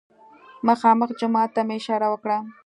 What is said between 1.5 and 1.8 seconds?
ته مې